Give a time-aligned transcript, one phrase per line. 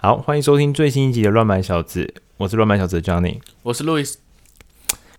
[0.00, 2.04] 好，欢迎收听最新一集的《乱买小子》，
[2.36, 4.14] 我是乱买小子的 Johnny，我是 Louis。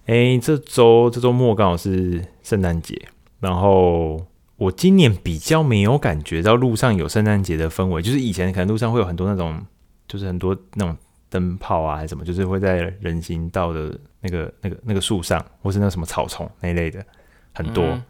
[0.05, 3.09] 哎，这周这周末刚好是圣诞节，
[3.41, 9.61] 然后我今年比较没有感觉到路上有圣诞节的氛围，就是以前可能路上会有很多那种，
[10.07, 10.95] 就是很多那种
[11.29, 17.05] 灯泡啊，还是什么，就是会在人行道的那个那个那个树上，或是那什么草丛那一类的
[17.53, 17.83] 很多。
[17.83, 18.01] 嗯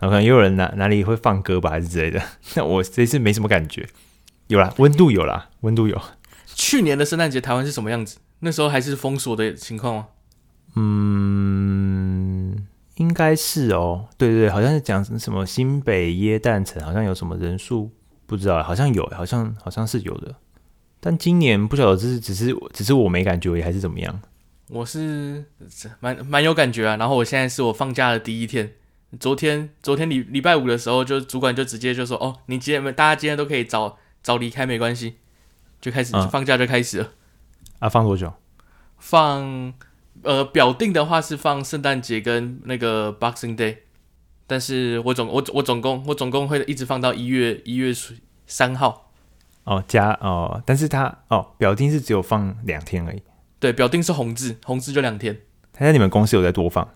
[0.00, 2.22] 然后可能也有人哪哪里会放歌吧，还是之类的。
[2.54, 3.84] 那我这次没什么感觉，
[4.46, 6.00] 有啦，温度有啦，温度有。
[6.58, 8.18] 去年的圣诞节台湾是什么样子？
[8.40, 10.08] 那时候还是封锁的情况吗？
[10.74, 12.66] 嗯，
[12.96, 14.08] 应该是哦。
[14.18, 17.90] 对对对，好像是讲什么新北耶诞城，好像有什么人数
[18.26, 20.34] 不知道，好像有，好像好像是有的。
[20.98, 24.20] 但今年不晓得，只是只是只是我没感觉，还是怎么样？
[24.68, 25.44] 我是
[26.00, 26.96] 蛮蛮有感觉啊。
[26.96, 28.72] 然后我现在是我放假的第一天。
[29.18, 35.14] 昨天昨天礼礼拜五的时候，就主管就直接就说：“哦，你今天大家今天都可以早早离开，没关系，
[35.80, 37.08] 就开始、嗯、放假就开始了。”
[37.80, 38.32] 啊，放多久？
[38.98, 39.72] 放
[40.22, 43.76] 呃表定的话是放圣诞节跟那个 Boxing Day，
[44.46, 47.92] 但是我总我我总共我总共会一直放到一月一月
[48.46, 49.12] 三号。
[49.64, 53.22] 哦，加哦，但是他哦表定是只有放两天而已。
[53.60, 55.38] 对，表定是红字，红字就两天。
[55.72, 56.88] 他在你们公司有在多放？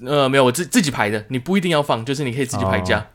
[0.00, 3.06] 呃，没有，我自自己排的，你不一定要放，就是你可以自己排假，哦、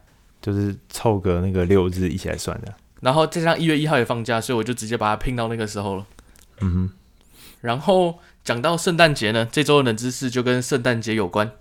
[0.41, 2.73] 就是凑个那个六日一起来算的。
[3.01, 6.05] 然后再加上一月一号也放假，所以我就直接把它拼到那个时候了。
[6.61, 6.89] 嗯哼。
[7.61, 11.51] 然后讲到圣诞节呢，这周的冷知识就跟圣诞节有关，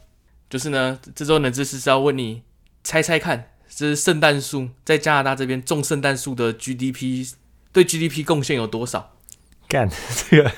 [0.48, 2.42] 就是呢，这周的冷知识是要问你
[2.84, 7.28] 猜猜看，这是圣诞树在加拿大这边种圣诞树的 GDP
[7.72, 9.12] 对 GDP 贡献有多少？
[9.66, 9.91] 干
[10.31, 10.53] 这个，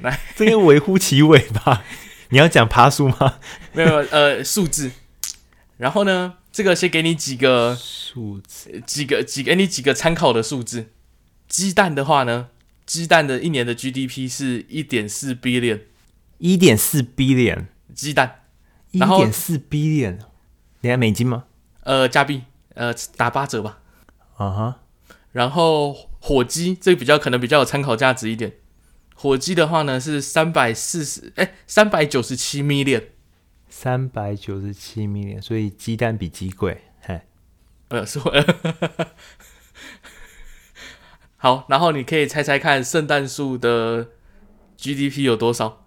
[0.00, 1.82] 来，这个微乎其微吧。
[2.28, 3.38] 你要讲爬树吗？
[3.72, 4.90] 没有，呃，数字。
[5.78, 10.90] 然后呢，这个先给你几个数字，几个几给你几个参考的数字。
[11.48, 12.48] 鸡蛋的话呢，
[12.84, 15.82] 鸡蛋的一年的 GDP 是一点四 billion，
[16.38, 18.42] 一点四 billion 鸡蛋，
[18.90, 20.18] 一点四 billion，
[20.80, 21.44] 你还美金吗？
[21.84, 22.42] 呃，加币，
[22.74, 23.78] 呃，打八折吧。
[24.36, 25.12] 啊哈、uh。
[25.32, 28.54] 然后火鸡，这个比较可能比较有参考价值一点。
[29.14, 33.04] 火鸡的话呢是三百四十，哎，三百九十七 million，
[33.68, 37.20] 三百九十七 million，所以鸡蛋比鸡贵，嘿，
[37.88, 38.32] 呃，是我，
[41.36, 44.08] 好，然后你可以猜猜看，圣诞树的
[44.76, 45.86] GDP 有多少？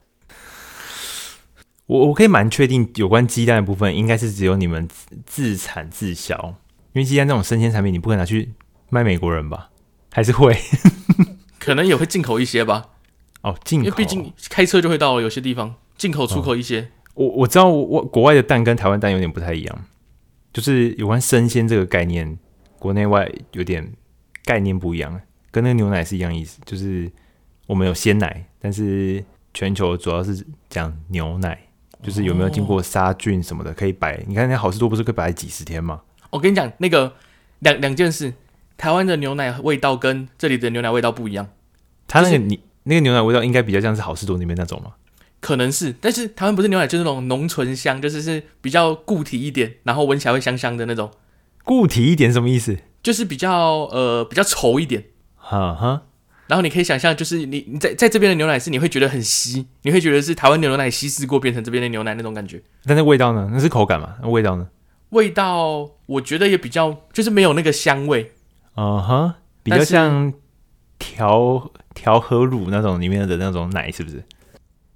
[1.88, 4.88] 我我可以蛮确定，有关鸡蛋的部分，应该是只有你们
[5.26, 6.56] 自产自销，
[6.94, 8.54] 因为鸡蛋这种生鲜产品，你不可能拿去
[8.90, 9.70] 卖美国人吧？
[10.12, 10.58] 还是会？
[11.60, 12.92] 可能也会进口一些吧。
[13.42, 16.82] 哦，进口，因为毕竟开车就会到了，有些地方进口、出口一些。
[16.82, 19.86] 哦、我我知道我，我国外的蛋跟台湾蛋有点不太一样，
[20.54, 22.38] 就是有关生鲜这个概念，
[22.80, 23.94] 国内外有点
[24.46, 25.20] 概念不一样，
[25.52, 27.12] 跟那个牛奶是一样意思，就是
[27.68, 29.24] 我们有鲜奶，但是
[29.54, 31.60] 全球主要是讲牛奶，
[32.02, 34.24] 就是有没有经过杀菌什么的，可以摆。
[34.28, 36.02] 你看那好事多不是可以摆几十天吗？
[36.30, 37.14] 我跟你讲，那个
[37.60, 38.34] 两两件事，
[38.78, 41.48] 台湾的牛奶味道跟这里的牛奶味道不一样，
[42.08, 42.60] 它那个你。
[42.84, 44.92] 那个牛奶味道应该比较像是好事多那边那种吗？
[45.42, 51.12] 可能是，但是台湾不是牛奶，就是那种浓醇香，就是是比较固体一点，然后闻起来会香香的那种。
[51.66, 52.78] 固体一点什么意思？
[53.04, 55.06] 就是比较呃比较稠一点。
[55.36, 56.04] 哈哈。
[56.48, 62.62] 然后你可以想象，就是你你在在这边的牛奶是你会觉得很稀，你会觉得是台湾牛奶稀释过变成这边的牛奶那种感觉。
[62.86, 63.50] 但那味道呢？
[63.52, 64.16] 那是口感嘛？
[64.22, 64.68] 那味道呢？
[65.10, 68.32] 味道我觉得也比较就是没有那个香味。
[68.76, 70.32] 嗯哼，比较像
[71.00, 71.72] 调。
[71.94, 74.24] 调和乳那种里面的那种奶是不是？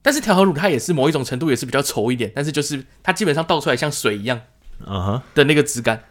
[0.06, 4.40] 但是调和乳它也是某一种程度也是比较稠一点，但是就是它基本上倒出来像水一样，
[4.86, 5.98] 嗯哼的那个质感。
[5.98, 6.02] Uh.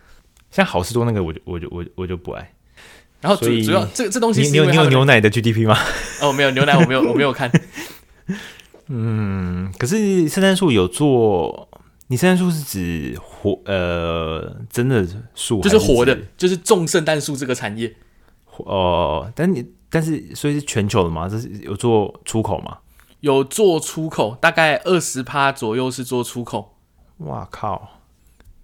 [0.50, 2.52] 像好事多那个我就我就我我就不爱。
[3.20, 5.78] 然后主主要这这东西你有你有牛奶的 GDP 吗？
[6.20, 7.48] 哦，没有牛奶，我没有我没有看。
[8.88, 11.68] 嗯，可是圣诞树有做，
[12.08, 15.06] 你圣诞树是指活呃真的
[15.36, 17.94] 树，就是活的，就是种圣诞树这个产业。
[18.56, 19.64] 哦，但你。
[19.90, 21.28] 但是，所以是全球的嘛？
[21.28, 22.78] 这是有做出口吗？
[23.24, 26.74] 有做出口，大概二十趴左右是做出口。
[27.20, 28.00] 哇靠！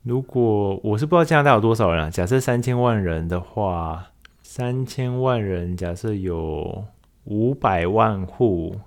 [0.02, 2.10] 如果我是不知道加拿大有多少人啊？
[2.10, 4.08] 假设三千万人的话，
[4.42, 6.84] 三千万人，假设有
[7.24, 8.78] 五百万户，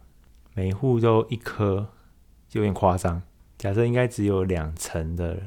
[0.54, 1.88] 每户都一颗，
[2.48, 3.24] 就有点夸张。
[3.58, 5.40] 假设应该只有两成的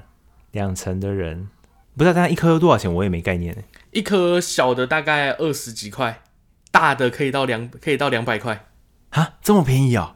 [0.51, 1.49] 两成的人，
[1.97, 2.93] 不知道大概一颗多少钱？
[2.93, 3.63] 我也没概念。
[3.93, 6.25] 一颗小的大概二十几块。
[6.73, 8.67] 大的可以到两，可以到两百块，
[9.11, 10.16] 啊，这么便宜啊？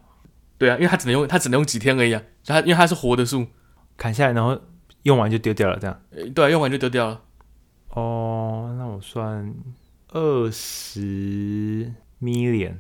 [0.61, 2.23] 对啊，因为它只能用，它只能用几天而已啊。
[2.45, 3.47] 它因为它是活的树，
[3.97, 4.61] 砍下来然后
[5.05, 6.03] 用完就丢掉了，这样。
[6.35, 7.23] 对啊，用完就丢掉了。
[7.89, 9.55] 哦，那我算
[10.09, 11.91] 二十
[12.21, 12.75] million，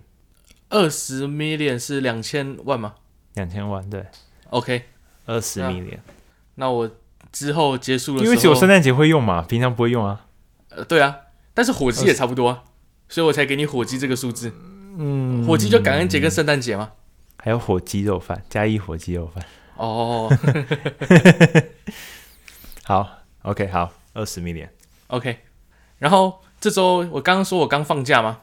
[0.69, 2.97] 二十 million 是两千万吗？
[3.33, 4.05] 两千万，对。
[4.51, 4.83] OK，
[5.25, 6.01] 二十 million。
[6.57, 6.91] 那我
[7.33, 10.27] 之后结束了，因为只有圣诞节会用嘛，平常不会用啊。
[10.69, 11.17] 呃，对啊，
[11.55, 12.65] 但是火鸡也差不多啊，
[13.09, 14.53] 所以我才给你火鸡这个数字。
[14.99, 16.93] 嗯，火鸡就感恩节跟圣诞节嘛。
[17.43, 19.45] 还有火鸡肉饭，加一火鸡肉饭。
[19.77, 20.31] 哦。
[22.85, 23.09] 好
[23.43, 25.39] ，OK，好，二十 million，OK。
[25.99, 28.41] 然后这周我刚刚说我刚放假嘛，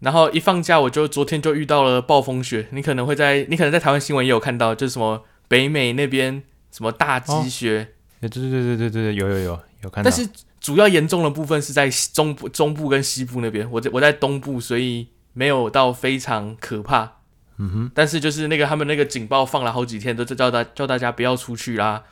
[0.00, 2.66] 然后一放假我就昨天就遇到了暴风雪。
[2.72, 6.42] 你可能会在，你可能在台湾新闻也有看到，就是什么北美那边
[6.72, 7.94] 什么大积雪。
[8.20, 10.10] 对对对对对对对，有有有有看到。
[10.10, 10.28] 但是
[10.60, 13.70] 主要严重的部分是在中部、中部跟西部那边。
[13.70, 17.17] 我在我在东部，所以没有到非常可怕。
[17.58, 17.90] 嗯哼。
[17.94, 22.04] 但是就是那个他们那个警报放了好几天，都在叫大叫大家不要出去啦。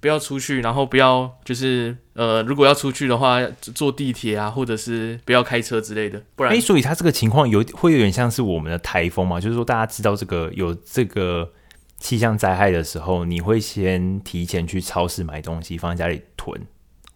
[0.00, 6.52] 不要出去，然后不要就是呃，如果要出去的话，坐地铁啊，或者是不要开车之类的，不然。
[6.52, 9.40] 哎，所以他这个情况有会有点像是我们的台风嘛？
[9.40, 11.50] 就是说，大家知道这个有这个
[11.96, 16.60] 气象灾害的时候，你会先提前去超市买东西，放在家里囤，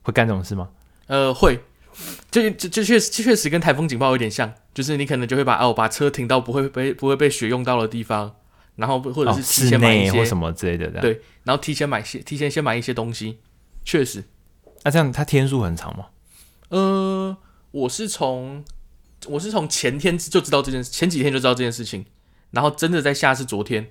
[0.00, 0.70] 会干这种事吗？
[1.08, 1.60] 呃，会，
[2.30, 8.36] 就就就确实确实跟台风警报有点像，就是你可能就会把哦把车停到不会被不会被雪用到的地方。
[8.76, 13.38] 然后或者是提前买一些、哦、或什么之类的，对，然后提前买些，提前先买一些东西，
[13.84, 14.22] 确实。
[14.84, 16.06] 那、啊、这样它天数很长吗？
[16.68, 17.36] 呃，
[17.72, 18.64] 我是从
[19.26, 22.06] 我是从前天就知道这件事，前几天就知道这件事情，
[22.52, 23.90] 然后真的在下是昨天，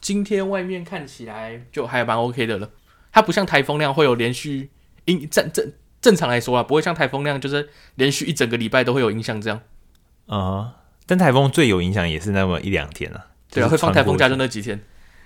[0.00, 2.70] 今天外面看起来就还蛮 OK 的了。
[3.10, 4.70] 它不像台风那样会有连续
[5.06, 9.60] 影正正正常来说啊，不会像台风那样就是连续一整个礼拜都会有影响这样。
[10.26, 10.74] 啊、呃，
[11.06, 13.28] 但台风最有影响也是那么一两天啊。
[13.50, 14.80] 对啊，会放台风假就那几天，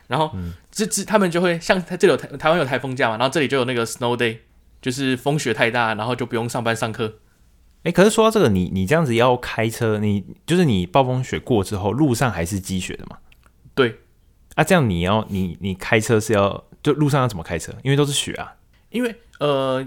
[0.08, 0.30] 然后
[0.70, 4.38] 这这、嗯、他们就会像他这里有台台湾有台风假嘛，然后这里就有那个 snow day，
[4.82, 7.20] 就是风雪太大，然后就不用上班上课。
[7.84, 13.18] 哎，可是说到这个，你你这样子要开车，你就是你暴风雪过之后，路上还是积雪的嘛？
[13.76, 14.00] 对，
[14.56, 17.72] 啊，这样你要你你开车是要就路上要怎么开车？
[17.84, 18.56] 因为都是雪啊。
[18.90, 19.86] 因为呃，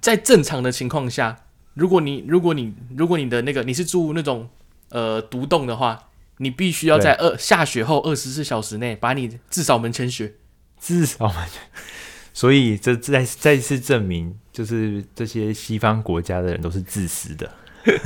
[0.00, 1.44] 在正常的情况下，
[1.74, 4.48] 如果你如果你如果你的那个你是住那种
[4.90, 6.08] 呃独栋的话。
[6.38, 10.34] 你必须要在二下雪后二十四小时内把你至少门前雪，
[10.80, 11.62] 至少门前。
[12.34, 17.48] 所以这再再次证明，就是这些西方国家的人都是自私的。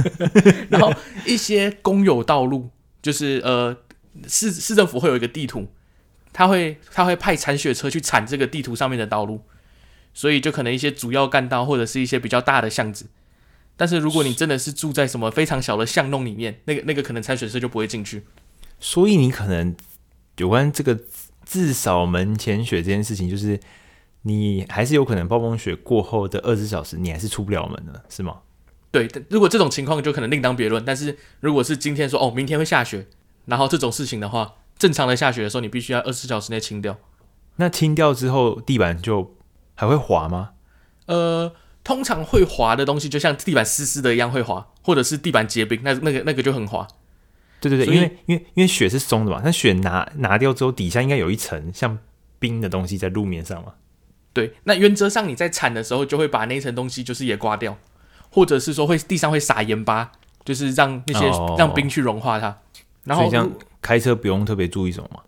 [0.68, 0.92] 然后
[1.24, 2.68] 一些公有道路，
[3.00, 3.74] 就是呃
[4.26, 5.66] 市市政府会有一个地图，
[6.30, 9.40] 他会他会派铲雪车去铲这个地图上面的道路，
[10.18, 13.06] 所以就可能一些主要干道或者是一些比较大的巷子。
[13.76, 18.24] 但是如果你真的是住在什么非常小的巷弄里面，那个那个可能铲雪车就不会进去。
[18.80, 19.76] 所以你可能
[20.38, 20.98] 有关这个
[21.44, 23.60] 至少门前雪这件事情，就是
[24.22, 28.38] 你还是有可能暴风雪过后的二十小时，你还是出不了门的，是吗？
[28.90, 30.84] 对，如果这种情况就可能另当别论。
[30.84, 33.06] 但是如果是今天说哦，明天会下雪，
[33.46, 36.98] 然后这种事情的话，正常的下雪的时候，你必须要二十小时内清掉。
[37.60, 39.36] 那清掉之后，地板就
[39.78, 40.50] 还会滑吗？
[41.06, 41.54] 呃。
[41.84, 46.86] 通常会滑的东西，就像地板湿湿的一样会滑，或者是地板结冰，那那个那个就很滑。
[47.60, 51.98] 对对对，因为因为因为雪是松的嘛，那雪拿拿掉之后，底下应该有一层像
[52.38, 53.72] 冰的东西在路面上嘛。
[54.34, 57.78] 对，那原则上你在铲的时候，就会把那一层东西就是也刮掉，
[58.28, 60.12] 或者是说会地上会撒盐巴，
[60.44, 62.54] 就是让那些、哦、让冰去融化它。
[63.04, 65.22] 然后这样开车不用特别注意什么吗？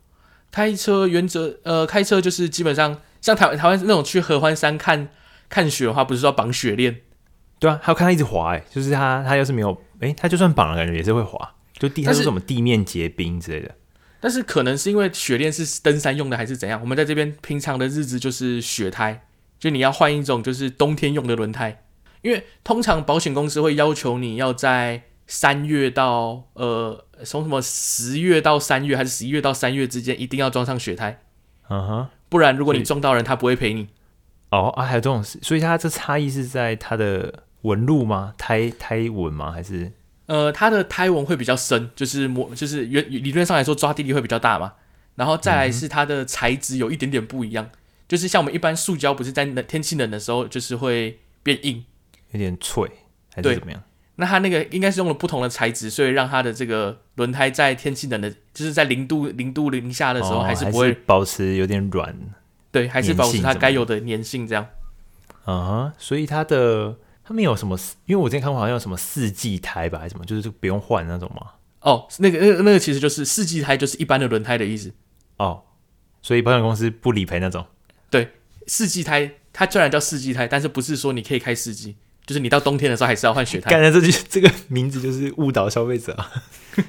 [0.50, 5.08] 开车原则呃，开车就是基本上像台台湾那种去合欢山看。
[5.52, 7.00] 看雪的话，不是说绑雪链？
[7.58, 13.74] 对啊，还有看它一直滑，哎，就是它，它要是没有，哎、欸，它就算绑了，感觉也是会滑，就地它是什么地面结冰之类的。
[14.20, 16.80] 但是可能是因为雪链是登山用的，还是怎样？
[16.80, 19.24] 我们在这边平常的日子就是雪胎，
[19.58, 21.82] 就你要换一种就是冬天用的轮胎，
[22.22, 31.20] 因为通常保险公司会要求你要在三月到呃从什么十月到三月还是十一月到三月之间一定要装上雪胎，
[31.68, 33.88] 嗯哼，不然如果你撞到人，他不会赔你。
[34.50, 38.32] 哦啊，还有这种事，所以它这差异是在它的纹路吗？
[38.38, 39.52] 胎胎纹吗？
[39.52, 39.92] 还是
[40.26, 44.72] 呃，它的胎纹会比较深，就是模，就是原理论上来说抓地力会比较大嘛。
[45.16, 51.84] 然后再来是它的材质有一点点不一样，嗯、就是像我们一般塑胶不是在冷天气冷的时候就是会变硬，
[52.30, 52.88] 有点脆，
[53.34, 53.82] 还是怎么样？
[54.20, 62.14] 那它那个应该是用了不同的材质，所以让它的这个轮胎在天气冷的，就是在零度零度零下的时候还是不会、保持有点软。
[62.70, 64.64] 对，还是保持它该有的粘性，这样。
[65.44, 71.52] 啊、uh-huh, 所以它的它没有什么，因为我之前看过好像有什么四季胎吧，还是什么，就是就不用换那种嘛。
[71.80, 74.92] 哦，那个那个那个其实就是四季胎，就是一般的轮胎的意思。
[75.38, 75.62] 哦，
[76.20, 77.64] 所以保险公司不理赔那种。
[78.10, 78.32] 对，
[78.66, 81.96] 四季胎它虽然叫四季胎，但是不是说你可以开四季，
[82.30, 83.68] 就是你到冬天的时候还是要换雪胎。
[83.68, 86.30] 刚才这句这个名字就是误导消费者啊！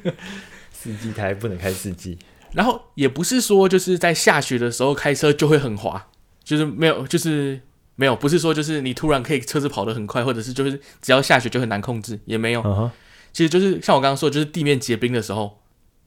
[0.71, 2.19] 四季胎不能开四季。
[2.51, 6.09] 然后也不是说就是在下雪的时候开车就会很滑，
[6.43, 7.59] 就是没有，就是
[7.95, 12.61] 没有，不是说就是你突然可以车子跑得很快，或者是就是只要下雪就很难控制，也没有。
[12.61, 12.89] Uh huh.
[13.33, 15.57] 其实就是像我刚刚说，就是地面结冰的时候，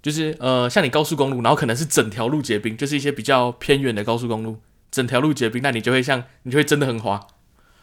[0.00, 4.58] 就是呃，像你高速公路，然后可能是整条路结冰，就是一些比较偏远的高速公路，
[4.92, 7.26] 整条路结冰，那你就会像你就会真的很滑。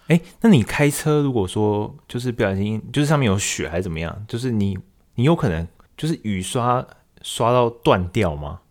[0.08, 4.78] 哎，那你开车如果说就是不小心，就是上面有雪还是怎么样，就是你
[5.16, 6.86] 你有可能就是雨刷
[7.22, 8.62] 刷到断掉吗？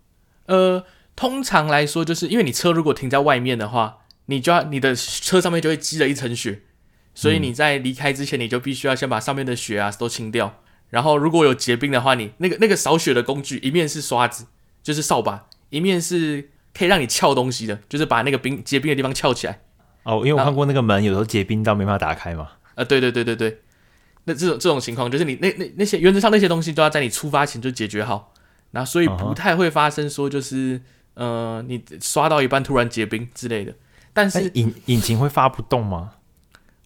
[0.47, 0.85] 呃，
[1.15, 6.63] 通常来说，就是因为你车如果停在外面的话，你就要你的车上面就会积了一层雪。
[7.15, 10.63] 所以你在离开之前，你就必须要先把上面的雪啊都清掉。
[10.91, 14.47] 然后如果有结冰的话，你那个那个扫雪的工具，一面是刷子，
[14.83, 19.61] 就是扫把，一面是可以让你撬东西的，就是把那个冰结冰的地方撬起来。
[20.03, 22.49] 哦，因为我看过那个门有时候结冰到没办法打开嘛。
[22.75, 23.61] 啊，对对对对对。
[24.25, 28.33] 那这种这种情况，就是你那那那些原则上那些东西都要在你出发前就解决好。
[28.73, 30.81] 那所以不太会发生说就是
[31.15, 33.75] 呃你刷到一半突然结冰之类的。
[34.13, 36.13] 但是引引擎会发不动吗？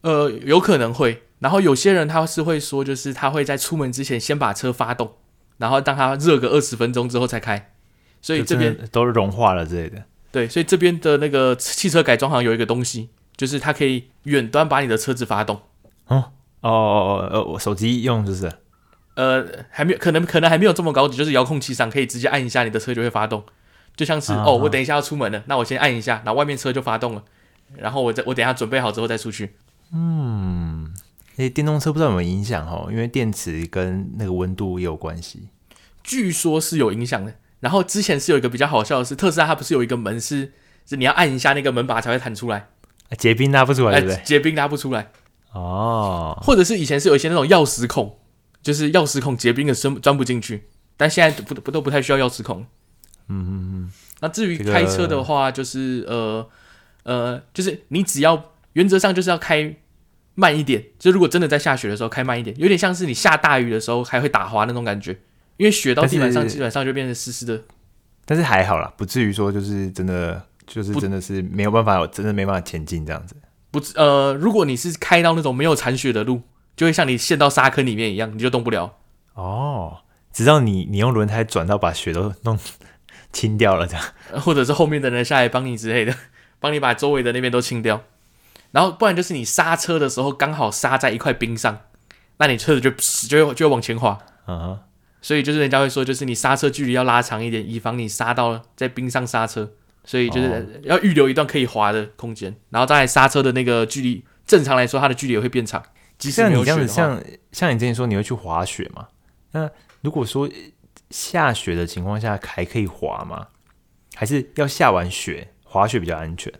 [0.02, 1.22] 呃，有可能会。
[1.40, 5.14] 然后有些人他是会说，就是他会在出门之前先把车发动，
[5.58, 7.72] 然后让它热个二十分钟之后才开。
[8.22, 10.02] 所以这边都融化了之类的。
[10.34, 15.60] 对，所以这边的那个汽车改装行有一个东西，就是它可以远端把你的车子发动。
[16.08, 18.50] 哦哦哦哦，我手机用就是？
[19.14, 23.44] 呃，还没有，可能可能还没有这么高级，就是遥控器上可以直接按一下，你的车就会发动。
[23.94, 27.22] 就像是、啊、哦，我等一下要出门了，那我先按一下，那外面车就发动了，
[27.76, 29.54] 然后我再我等一下准备好之后再出去。
[29.92, 30.92] 嗯，
[31.36, 32.88] 诶，电动车不知道有没有影响哦？
[32.90, 35.44] 因为电池跟那个温度也有关系。
[36.02, 37.34] 据说是有影响的。
[37.64, 40.52] 然后之前是有一个比较好笑的是，特斯拉它不是有一个门是，
[40.86, 42.68] 是你要按一下那个门把才会弹出来，
[43.16, 44.22] 结冰拉不出来，对不对？
[44.22, 45.10] 结冰拉不出来。
[45.52, 46.38] 哦。
[46.42, 48.18] 或者是以前是有一些那种钥匙孔，
[48.62, 52.66] 就是钥匙孔结冰的钻钻不进去，但现在不不都不太需要钥匙孔。
[53.28, 53.92] 嗯嗯嗯。
[54.20, 56.48] 那至于开车的话，就是、这个、呃
[57.04, 58.50] 呃，就是你只要。
[58.74, 59.76] 原则上就是要开
[60.34, 65.16] 慢一点，就如果真的在下雪的时候开慢一点，有点像是你下大雨的时候还会打滑那种感觉，
[65.56, 67.60] 因为雪到地板上基本上就变成湿湿的。
[68.24, 73.36] 但是还好啦，不至于说就是真的就是真的是没有办法，真的没办法前进这样子。
[73.70, 76.42] 不，呃，如果你是开到那种没有残雪的路，
[76.76, 78.96] 就会像你陷到沙坑里面一样，你就动不了。
[79.34, 79.98] 哦，
[80.32, 82.58] 直到你你用轮胎转到把雪都弄
[83.32, 84.04] 清掉了这样，
[84.40, 86.14] 或者是后面的人下来帮你之类的，
[86.60, 88.02] 帮你把周围的那边都清掉。
[88.70, 91.80] 然后不然就是你刹车的时候刚好刹在一块冰上，
[92.38, 92.90] 那你车子就
[93.28, 94.18] 就会就会往前滑。
[94.46, 94.78] 嗯、uh，huh.
[95.24, 99.72] 所以就是人家会说，就是你刹车距离要拉长一点，以防你刹到了在冰上刹车。
[100.06, 105.82] 所以就是要预留一段可以滑的空间，然后再刹车的那个距离，正常来说它的距离也会变长。
[106.18, 109.08] 即使你这样子，像像你之前说你会去滑雪嘛？
[109.52, 109.70] 那
[110.02, 110.46] 如果说
[111.08, 113.46] 下雪的情况下还可以滑吗？
[114.14, 116.52] 还是要下完雪滑雪比较安全？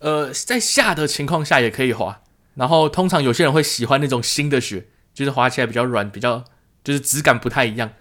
[0.00, 2.22] 呃，在下的情况下也可以滑，
[2.54, 6.42] 然后通常有些人会喜欢那种新的雪，就是滑起来比较软，比较
[6.82, 7.92] 就是质感不太一样。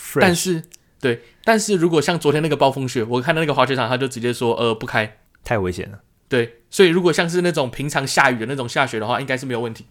[0.00, 0.20] Fresh.
[0.20, 0.62] 但是，
[0.98, 6.00] 对，但是如果像昨天那个暴风雪，我看到那个滑雪场，他就直接说，呃，不开，太危险了。
[6.28, 9.86] 对，所以如果像是那种平常下雨的那种下雪的话，应该是没有问题。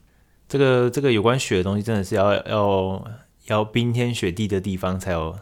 [0.47, 3.07] 这个这个有关雪的东西，真的是要要
[3.45, 5.37] 要冰天雪地的地方才有，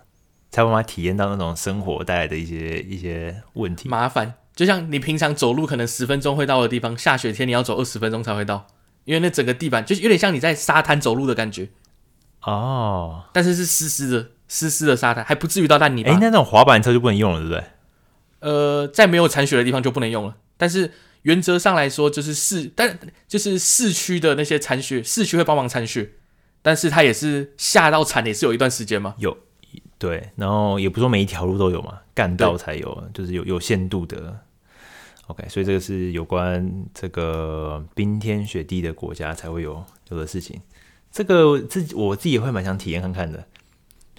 [0.52, 4.34] 才有办法体验到那种生活带来的一些一些问题，麻烦。
[4.56, 8.66] 就像你平常走路可能十分钟会到的地方，下雪天你要走二十分钟才会到，
[9.06, 11.70] 因为那整个地板就是有点像你在沙滩走路的感觉
[12.42, 16.12] 哦，但是是湿湿的，湿湿的沙滩，还不至于到烂泥巴。
[16.12, 17.64] 哎，那种滑板车就不能用了，对不对？
[18.40, 20.92] 呃，在没有铲雪的地方就不能用了，但是
[21.24, 26.12] 原则上来说，就是市，但就是市区的那些铲雪，市区会帮忙铲雪，
[26.62, 29.36] 但是它也是下到铲也是有一段时间嘛，有，
[29.98, 34.40] 对，然后也不说每一条路都有嘛，干道才有，就是有有限度的。
[35.26, 40.62] OK，所以这个是有关这个冰天雪地的国家才会有有的事情。
[41.12, 43.46] 这个自己我自己也会蛮想体验看看的，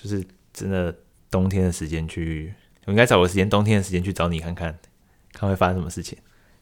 [0.00, 0.95] 就是真的
[1.31, 2.55] 冬天的时间去，
[2.87, 4.78] 我应该找个时间冬天的时间去找你看看，
[5.33, 6.17] 看会发生什么事情。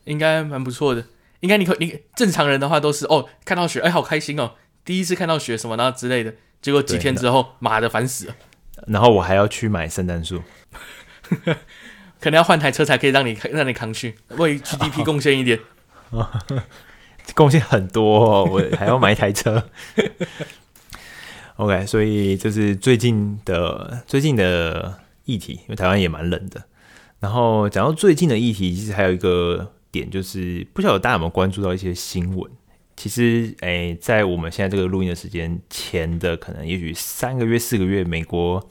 [0.05, 1.05] 应该蛮不错的。
[1.40, 8.35] 应该你可你正常人的话都是哦，看到雪哎好开心哦，第一次看到雪什么然后之类的，结果几天之后妈的烦死了。
[8.87, 10.43] 然后我还要去买圣诞树。
[12.19, 15.61] 可能要换台车才可以让你让你扛去，为 GDP 贡献一点，
[17.37, 19.69] 贡献、哦、很多、哦，我还要买一台车。
[21.57, 26.63] OK，所以这是最近的最近的议题，因为台湾也蛮冷的。
[27.19, 32.51] 然后讲到最近的议题，其实还有一个点，就是不晓得大家有没有关注到一些新闻，
[32.95, 38.69] 其实，诶，在我们现在这个录音的时间前的，可能也许三个月、四个月，美国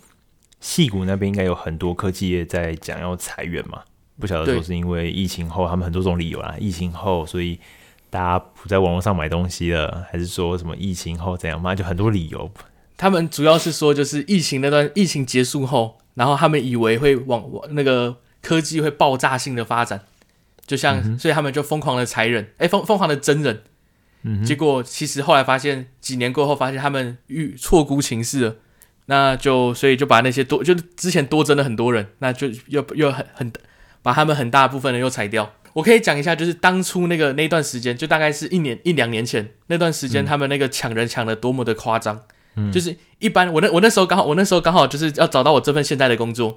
[0.59, 3.81] 戏谷那边应该有很多科技业在讲要裁员嘛。
[4.19, 6.55] 不晓得说是因为疫情后，他们很多种理由啦。
[6.59, 7.59] 疫情后，所以
[8.11, 11.73] 大家不在网络上买东西了，还是说什么疫情后怎样嘛？
[11.73, 12.49] 就很多理由。
[12.97, 20.01] 他们主要是说，就是疫情那段疫情结束后，然后他们以为会往往那个科技会爆炸性的发展，
[20.65, 23.63] 就像、嗯、所以他们就疯狂的裁人，哎，疯疯狂的真人。
[24.23, 28.55] 嗯，结果其实后来发现，几年过后发现他们遇错估情势了，
[29.05, 33.51] 那就所以就把那些多，就是之前多增了很多人，那就又又很很
[34.01, 35.53] 把他们很大部分人又裁掉。
[35.73, 42.15] 我可以讲一下，就是当初那个那段时间，就大概是一年一两年前那段时间，他们那个抢人抢的多么的夸张。
[42.15, 42.21] 嗯，
[42.71, 46.53] 就是一般我那我那时候刚好我那时候刚好就是要找到我这份现在的工作，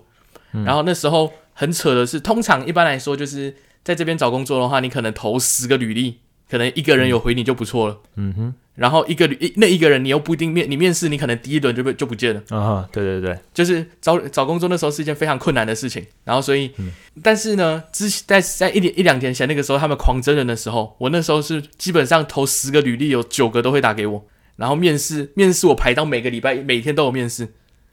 [0.52, 6.18] 嗯，然后那时候很扯的是，通常一般来说就是在这边找工作的话，你可能投十个履历。
[6.50, 12.42] 可能一个人有回你就不错了，嗯哼，然后一个一那一个人你又不一定面你面试你可能第一轮就被就不见了。
[12.48, 16.90] 啊，对对对，就是找找工作那时候是一件非常困难的事情，然后所以，嗯、
[17.22, 24.24] 但是呢，之前在在一点一两天前那个时候他们狂真人的时候，我那时候是基本上投十个履历有九个都会打给我，
[24.58, 27.48] 然后面试面试我排到每个礼拜每天都有面试，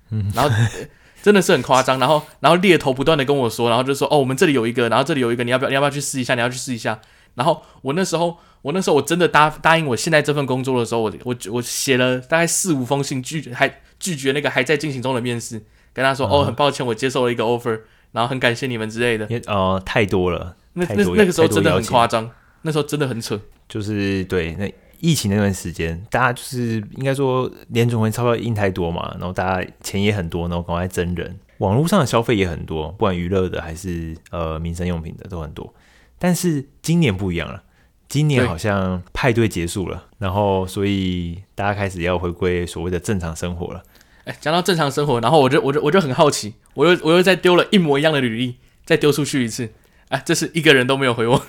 [0.09, 0.53] 嗯，然后
[1.23, 6.99] 真的是很夸张，然后然后猎头不断的跟我说，然后就说哦我们这里有一个，然后这里有一个，你要不要你要不要去试一下，你要去试一下。
[7.35, 15.61] 然后我那时候，我那时候我真的答答应我现在这份工作的时候，我我我写了大概四五封信拒绝，还拒绝那个还在进行中的面试，
[15.93, 17.81] 跟他说、嗯、哦，很抱歉，我接受了一个 offer，
[18.13, 19.27] 然后很感谢你们之类的。
[19.47, 22.31] 呃，太多了，那那那个时候真的很夸张，
[22.61, 23.39] 那时候真的很扯。
[23.67, 35.73] 就是对那疫情那段时间，大家就是应该说联总会钞票印太多嘛，然后大家钱也很多，然后赶快增人，网络上的消费也很多，不管娱乐的还是呃民生用品的都很多。
[36.17, 37.61] 但是今年不一样了，
[38.07, 43.83] 今年好像派对结束了，然后所以大家开始要回归所谓的正常生活了。
[44.23, 48.55] 哎，讲到正常生活，然后我就我就我就很好奇，我又我又再丢了一模一样的履历，
[48.85, 49.71] 再丢出去一次，
[50.07, 51.45] 哎，这是一个人都没有回我，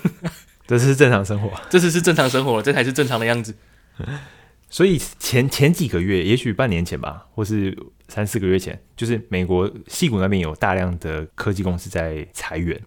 [0.67, 3.55] 这是正常生活， 这次是正常生活，这才是正常的样子。
[4.69, 7.75] 所以前前几个月，也许半年前吧，或是
[8.09, 12.79] 三四个月前，就是美国戏谷那边有大量的科技公司在裁员。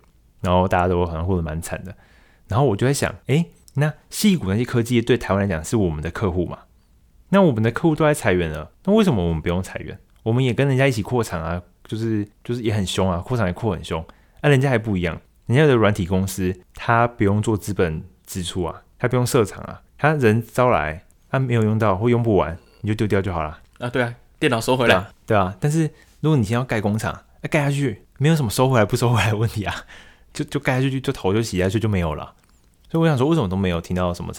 [0.42, 1.94] 然后大家都好像过得蛮惨的，
[2.48, 6.60] 然后我就在想，哎，那戏谷那些科技对台湾来讲是我们的客户嘛？
[7.28, 9.98] 那我们的客户都在裁员了，那为什么我们不用裁员？
[10.22, 14.02] 我们也跟人家一起扩厂啊，就是就是也很凶啊，扩厂也扩很凶，
[14.40, 29.74] 那、啊、人家还不一样，人家的软体公司他不用做资本支出啊，他不用设厂啊，他人招来，他没有用到或用不完，你就丢掉就好了啊，对啊，电脑收回来，对啊，对啊，但是如果你先要盖工厂，那盖下去没有什么收回来不收回来的问题啊。
[30.32, 32.32] 就就盖下去，就头就洗下去就没有了。
[32.88, 34.32] 所以我想说，为什么都没有听到什么？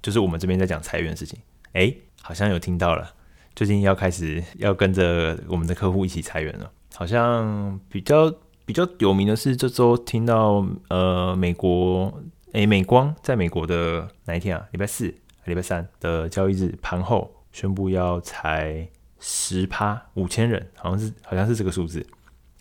[0.00, 1.36] 就是我们这边在讲裁员的事情。
[1.72, 3.12] 哎，好像有听到了，
[3.56, 6.70] 最近要开始要跟着我们的客户一起裁员了。
[6.94, 8.32] 好像比较
[8.72, 12.10] 比较有名的是，这周听到呃，美国
[12.54, 14.66] 哎，美光在美国的哪一天啊？
[14.70, 18.88] 礼拜四、礼拜三的交易日盘后宣布要裁
[19.20, 22.00] 十趴五千人，好像是好像是这个数字，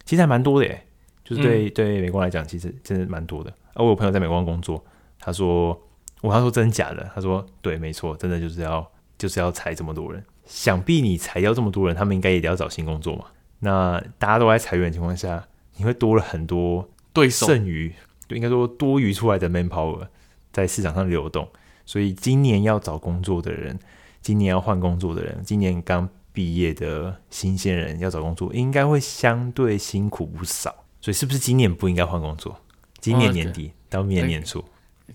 [0.03, 0.85] 其实还蛮多的耶。
[1.23, 3.49] 就是对对美光来讲，其实真的蛮多的。
[3.73, 4.83] 而、啊、我有朋友在美光工作，
[5.17, 5.81] 他说
[6.19, 7.09] 我他说真的假的？
[7.15, 8.85] 他说对，没错，真的就是要
[9.17, 10.21] 就是要裁这么多人。
[10.43, 13.27] 想必你裁掉这么多人，他们应该也得要找新工作嘛。
[13.59, 17.93] 那大家都在裁员的情况下，你会多了很多对剩余，
[18.27, 20.07] 就应该说多余出来的 manpower
[20.51, 21.47] 在市场上流动。
[21.85, 23.77] 所以今年要找工作的人，
[24.21, 30.85] 今年要换工作的人，今年刚毕业的新鲜人要找工作，应该会相对辛苦不少。
[31.01, 32.61] 所以是不是今年不应该换工作？
[32.99, 34.63] 今年年底到明年年初，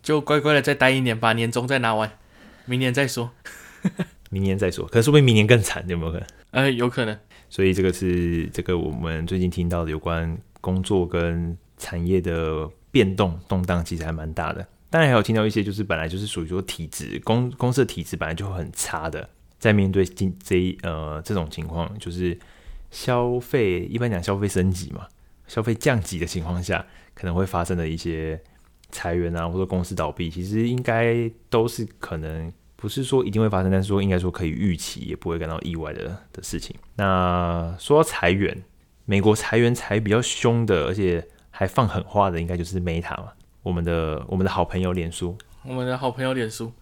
[0.02, 2.10] 就乖乖的再待一年，把年终再拿完，
[2.64, 3.30] 明年再说。
[4.28, 6.26] 明年再说，可是说不定明年更惨，有没有可能？
[6.50, 7.16] 呃，有可能。
[7.48, 14.66] 所以这个是这个我们最近听到的有关工作跟产业的变动动荡，其实还蛮大的。
[14.88, 19.28] 当然还有听到一些就是本来就是属于说体质公公司的体质本来就很差的，
[19.58, 22.38] 在面对今这一呃这种情况，就是
[22.90, 25.06] 消费一般讲消费升级嘛。
[25.46, 28.40] 消费降级的情况下，可能会发生的一些
[28.90, 36.76] 裁员啊，或者公司倒闭，其实应该都是可能，不是说一定会发生，但是说应该说可以预期，也不会感到意外的的事情。
[36.96, 38.62] 那说到裁员，
[39.06, 43.28] 美国裁员裁比较凶的，而且还放狠话的，应该就是 Meta 嘛，
[43.62, 46.72] 我们的我们的好朋友脸书，我们的好朋友脸书。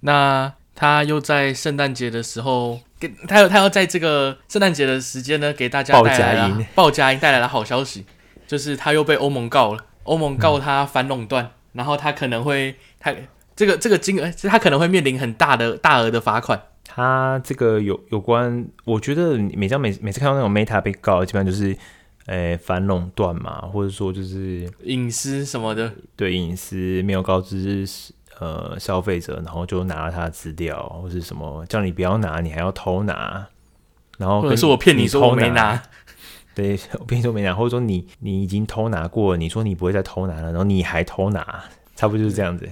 [0.00, 8.04] 那他又在圣诞节的时候，给他又他要在这个圣诞节的时间呢，给大家带来了报佳音带来了好消息，
[8.46, 13.12] 就是他又被欧盟告了，欧盟告他反垄断，嗯、然后他可能会他
[13.58, 16.62] 这个这个金额，他可能会面临很大的大额的罚款。
[16.84, 21.76] 他这个有有关，我觉得每张每每次看到那种 Meta 被告，基本上就是，
[22.26, 27.84] 诶反垄断嘛，或者说就是隐私什么的，对隐私没有告知
[28.38, 33.44] 呃消费者，然后就拿了他的资料，或是什么叫你不要拿，你还要偷拿，
[34.18, 35.82] 然后或者是我骗你说我没拿，
[36.54, 41.64] 对，我骗你说没拿，或者说你你已经偷拿过了，你说你不会再偷拿了，然后你还偷拿。
[41.98, 42.64] 差不多就是这样子，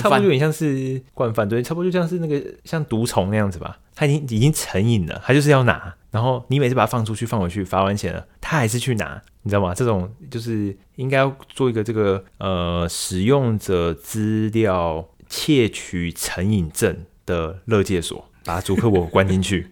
[0.00, 3.76] 差不多有点像是惯犯，对，差不多就像是那个像毒虫那样子吧。
[3.92, 9.74] 他已经已经成瘾了，他就是要拿，然后你每次把它放出去、放回去，罚完钱了，他还是去拿，你知道吗？
[9.74, 16.96] 这种就是应该要做一个这个呃使用者资料窃取成瘾症
[17.26, 19.66] 的勒戒所，把主客我关进去。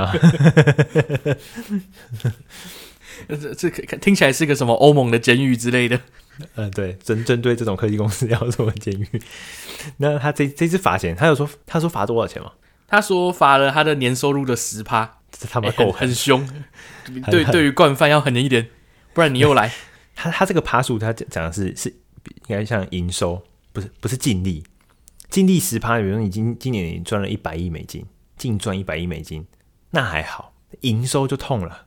[3.28, 6.00] 这这听起来是个什么欧盟的监狱之类的。
[6.56, 9.22] 嗯，对，针针对这种科技公司要做监狱。
[9.98, 12.52] 那他这这次罚钱，他有说他说罚多少钱吗？
[12.88, 16.48] 他说罚了他的年收入的十趴，这他妈够、欸、很凶。
[17.30, 18.70] 对，对于惯犯要狠一点，
[19.14, 19.72] 不然你又来。
[20.16, 21.90] 他他这个趴数，他讲讲的是是
[22.26, 23.42] 应该像营收，
[23.72, 24.64] 不是不是净利，
[25.30, 26.00] 净利十趴。
[26.00, 28.06] 比如说你今今年你赚了一百亿美金，
[28.38, 29.46] 净赚一百亿美金，
[29.92, 31.86] 那还好，营收就痛了。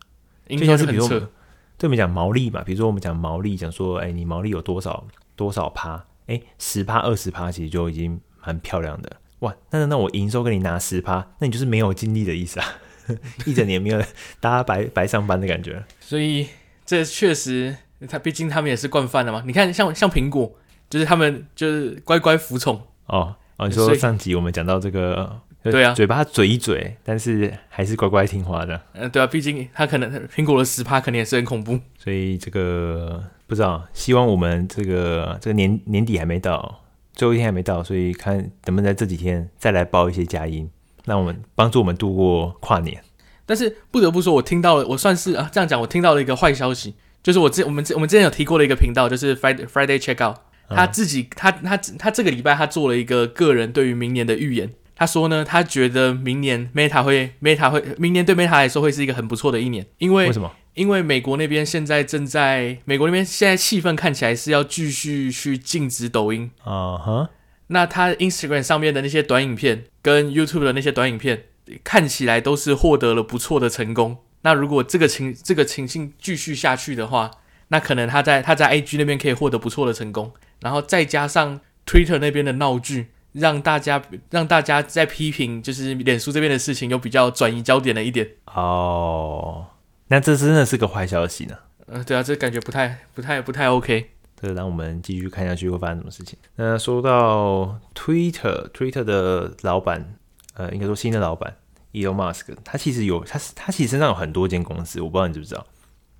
[0.49, 1.31] 营收是很扯。
[1.77, 6.05] 对我们讲毛利嘛，比如说我们讲毛利，讲说，哎，你毛利有多少多少趴？
[6.27, 9.17] 哎，十趴、二十趴，其实就已经蛮漂亮的。
[9.41, 12.67] 哇，那那我营收跟你拿十趴，那你就是没有精力的意思啊，
[13.45, 14.01] 一整年没有
[14.41, 15.85] 大家白白上班的感觉。
[16.01, 16.49] 所以
[16.87, 17.77] 这确实，
[18.09, 19.43] 他毕竟他们也是惯犯了嘛。
[19.47, 20.51] 你看像，像像苹果，
[20.89, 22.81] 就是他们就是乖乖服从。
[23.07, 25.41] 哦哦，你说上集我们讲到这个。
[25.73, 28.79] 对啊，嘴巴嘴一嘴，但是还是乖乖听话的。
[28.93, 31.81] 嗯，对啊，毕竟他可能苹果的十趴肯定也是很恐怖。
[31.99, 36.83] 所以这个不知道，希望我们这个这个年年底还没到，
[37.15, 40.69] 最后一天还没到，所以看能不能在这几天再来报一些佳音，
[41.07, 43.03] 让我们帮助我们度过跨年。
[43.47, 50.37] 但是不得不说，我听到了，我算是啊这样讲，我听到了一个坏消息，就是我之我们之我们之前有提过的一个频道，就是 Friday Friday Checkout，
[50.69, 54.71] 他自己、嗯、他他他这个礼拜他做了一个个人对于明年的预言。
[55.05, 60.51] 他说呢，他觉得明年 Meta 会 Meta 会明年对 Meta 来说会是一个很不错的一年，因为为什么？
[60.73, 67.13] 因为美国那边现在正在美国那边现在气氛看起来是要继续去禁止抖音啊哈。
[67.13, 67.29] Uh huh.
[67.67, 71.45] 那他 Instagram 上面的那些短影片跟 YouTube 的那些短影片
[71.85, 74.17] 看起来都是获得了不错的成功。
[74.41, 77.31] 那如果这个情这个情境继续下去的话，
[77.69, 83.09] 那可能他在他在 IG 那边可以获得不错的成功，然后再加上 Twitter 那边的闹剧。
[83.35, 88.29] 让大家让大家在批评，就是脸书这边的事情，又比较转移焦点了一点。
[88.47, 89.67] 哦，
[90.07, 91.57] 那这真的是个坏消息呢。
[91.87, 94.11] 嗯、呃，对啊，这感觉不太、不太、不太 OK。
[94.41, 96.39] 这让我们继续看下去会发生什么事情。
[96.55, 100.15] 那说到 Twitter，Twitter 的老板，
[100.55, 101.57] 呃，应该说新的老板
[101.93, 105.67] Elon Musk，他其实有，他他其实身上有很多间公司，我不知道你知不知道，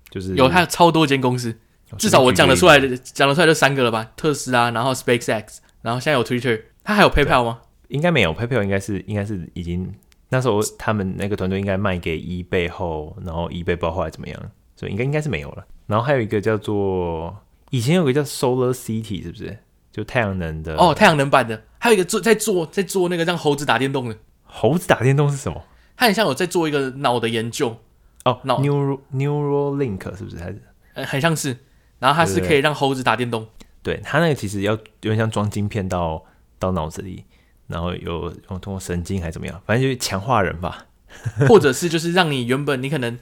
[0.09, 1.57] 就是有他有超多间公司，
[1.97, 4.11] 至少我讲得出来的，讲得出来就三个了吧？
[4.17, 6.61] 特斯拉，然后 SpaceX，然后现在有 Twitter。
[6.85, 7.59] 他还有 PayPal 吗？
[7.89, 9.93] 应该没有，PayPal 应该是应该是已经
[10.29, 15.65] 那时候他们那个团队应该卖给 eBay 后，然后 eBay 不知道后来怎么样，所以应该应该是没有了。
[15.87, 17.35] 然后还有一个叫做
[17.71, 19.57] 以前有个叫 Solar City，是不是？
[19.91, 21.63] 就太阳能的哦，太阳能板的。
[21.79, 24.17] 还有一个做在做在做那个让猴子打电动的。
[24.43, 25.63] 猴子打电动是什么？
[25.97, 27.77] 他很像有在做一个脑的研究
[28.25, 30.37] 哦，脑 Neural neural link 是不是？
[30.37, 30.61] 还是
[30.93, 31.57] 呃很像是，
[31.99, 33.47] 然后它是可以让猴子打电动。
[33.81, 36.23] 对，它那个其实要有点像装晶片到。
[36.59, 37.25] 到脑子里，
[37.67, 40.87] 然后有用通过神经还是怎么样，反正就是强化人吧，
[41.47, 43.19] 或者是就是让你原本你可能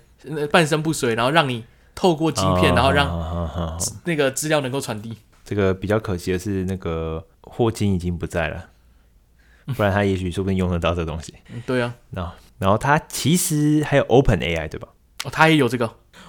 [0.52, 1.66] 半身不遂，然后让你
[1.96, 5.18] 透过晶片，然后让那个资料能够传递。
[5.46, 8.70] 这个比较可惜的是，那个霍金已经不在了，
[9.76, 11.34] 不然他也许说不定用得到这东西。
[11.68, 14.88] 对啊，然后然后他其实还有 Open AI 对吧？
[15.26, 15.86] 哦，他也有这个，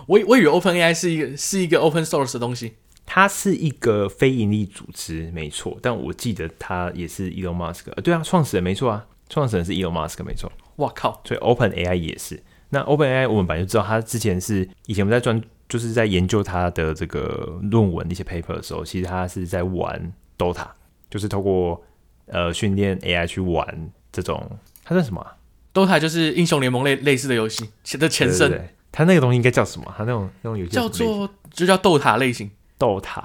[0.07, 2.75] 我我以为 Open AI 是一个是一个 Open Source 的东西。
[3.07, 10.51] 它是一个非盈利组织，没错，但我记得他也是 Elon Musk，呃，对啊，创始人没错啊，创始人是 Elon Musk，没错。
[10.77, 11.21] 哇靠！
[11.25, 12.43] 所以 Open AI 也是。
[12.71, 20.67] 那 Open AI 我们本来就知道，他之前是以前我们在专就是在研究他的这个论文一些 paper 的时候，其实他是在玩 Dota，
[21.11, 21.81] 就是透过
[22.27, 25.37] 呃训练 AI 去玩这种，它算什么啊
[25.73, 28.49] ？Dota 就是英雄联盟类类似的游戏的前身。
[28.51, 29.95] 对对对，它那个东西应该叫什么？
[29.97, 32.51] 它那种那种游戏叫做就叫斗塔类型。
[32.79, 33.25] 斗塔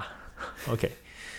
[0.68, 0.90] ，OK，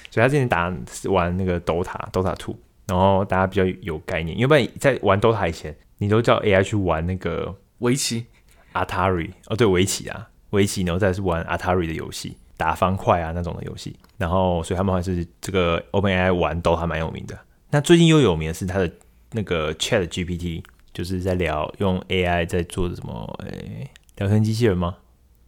[0.09, 0.73] 所以他之前打
[1.05, 2.55] 玩那个斗塔，Dota Two，
[2.87, 8.25] 然后大家比较有概念，因为不然在玩斗塔以前，你都叫 AI 去玩那个围棋
[8.73, 18.91] ，Atari，哦对，围棋啊，围棋，然后再是玩 Atari 的游戏，打方块啊那种的游戏，然后所以他们还是这个 OpenAI 玩 DOTA 蛮有名的，那最近又有名的是他的
[19.31, 23.39] 那个 Chat GPT，就是在聊用 AI 在做的什么？
[23.45, 24.97] 诶、欸，聊天机器人吗？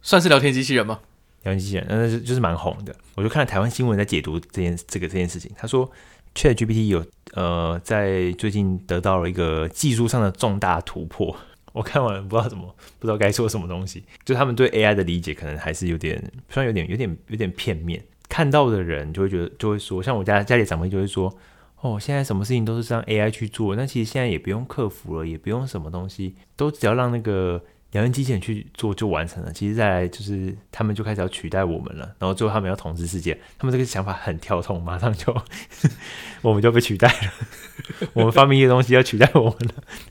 [0.00, 1.00] 算是聊天机器人吗？
[1.44, 2.94] 聊天机器人，那就就是蛮红的。
[3.14, 5.88] 我就看了台湾新闻在解读这件这个这件事情，他说
[6.34, 7.04] Chat GPT 有
[7.34, 11.36] 呃在最近得到了一个技术上的重大突破。
[11.72, 14.04] 我看完了不知道怎么，不知道该说什么东西。
[14.24, 18.02] 就他们对 AI 的理解可能还是有点，虽然有点有点有点片面。
[18.28, 21.32] 看到的人就会觉得就会说，像我家家里长辈就会说。
[21.80, 27.62] 哦，现在什么事情都是让 AI 去做，那其实现在也不用客服了，也不用什么东西，都只要让那个
[27.94, 29.50] 聊天机器人去做就完成了。
[29.50, 35.34] 其实再来就是他们就开始要取代我们了，然后最后他们要统治世界，他们这个想法很跳痛，马上就
[36.42, 37.32] 我们就被取代了，
[38.12, 39.56] 我们发明一些东西要取代我们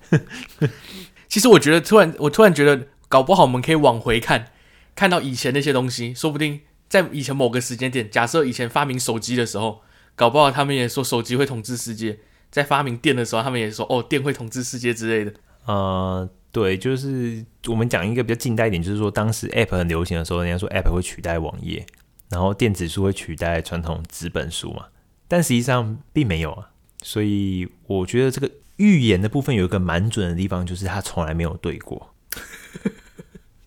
[0.09, 0.69] 了。
[1.29, 4.47] 其实我觉得突然，我突然觉得，搞不好我们可以往回看，
[4.95, 9.81] 看到以前那些东西，说不定在以前某个时间点，假设以前发明手机的时候。
[10.15, 12.19] 搞不好他们也说手机会统治世界，
[12.51, 15.33] 在发明电的时候，他们也说哦，电会统治世界之类的。
[15.65, 21.83] 呃，对，就是我们讲一个比较近代一点，就是说当时 App 很流行的时候，人家说 App 会取代网页，
[22.29, 24.85] 然后电子书会取代传统纸本书嘛，
[25.27, 26.69] 但实际上并没有啊。
[27.01, 32.13] 所以我觉得这个预言的部分有一个蛮准的地方，就是它从来没有对过。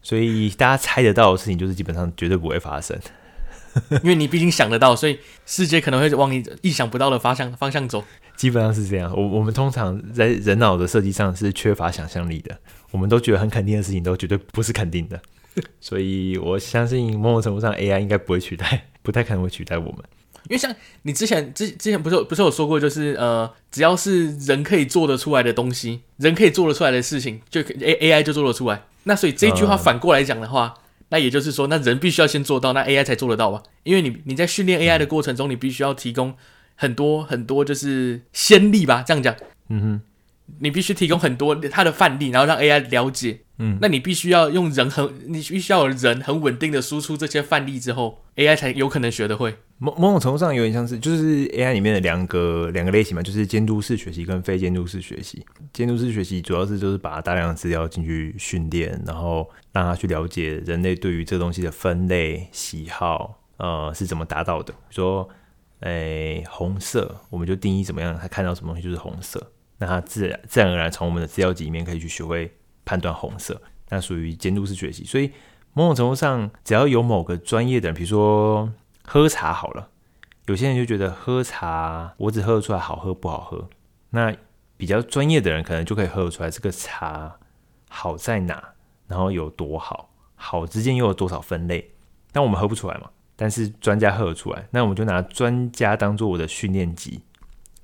[0.01, 2.97] 所以大家猜得到的事情，就是基本上绝对不会发生。
[4.05, 8.05] 因为你毕竟想得到，所以世界可能会往你意想不到的方向方向走。
[8.37, 9.13] 基本上是这样。
[9.17, 12.57] 我我们通常在人脑的设计上是缺乏想象力的。
[12.91, 15.21] 我们都觉得很肯定的事情，都绝对不是肯定的。
[15.81, 19.97] 所以我相信某种程度上，AI 应该不会取代， 不太可能会取代我们。
[20.49, 20.73] 因为像
[21.03, 28.83] 你之前之之前不是不是有说过，就是呃，只要是人可以做得出来的东西，人可以做得出来的事情，就 A AI 就做得出来。
[29.05, 30.75] 那所以这句话反过来讲的话。
[30.79, 33.63] 嗯那也就是说，那人必须要先做到，那 AI 才做得到吧？
[33.85, 36.35] 因为你你在训练 AI 的过程中，你必须要提供
[36.77, 39.35] 很多很多就是先例吧，这样讲，
[39.69, 40.01] 嗯哼，
[40.61, 43.41] 你必须提供很多它的范例，然后让 AI 了解。
[43.59, 49.57] 嗯，那你必须要用人很，你必须要有人很稳定的输出这些范例之后，AI 才有可能学得会。
[49.79, 55.43] 某某种程度上有点像是，就是 AI 里面的两个两个类型嘛，就是监督式学习跟非监督式学习。
[55.73, 64.75] 监督式学习主要是就是把大量的资料进去训练，然后让他去了解人类对于这东西的分类喜好，呃，是怎么达到的。
[64.91, 65.27] 说，
[65.87, 72.53] 诶、红色，我们就定义怎么样，他看到什么东西就是红色，那他自然自然而然从我们的资料集里面可以去学会。
[72.89, 75.03] 判断红色，那属于监督式学习。
[75.03, 75.33] 所以
[75.73, 78.73] 某种程度上，只要有某个专业的人，比如说
[79.03, 79.89] 喝茶好了，
[80.47, 83.69] 有些人就觉得喝茶我只喝得出来好喝不好喝。
[84.11, 84.33] 那
[84.77, 87.41] 比较专业的人可能就可以喝得出来这个茶
[87.89, 88.75] 好在哪，
[89.09, 91.91] 然后有多好，好之间又有多少分类。
[92.31, 97.21] 但我们喝不出来嘛，但是专家喝得出来，那我们就拿专家当做我的训练集，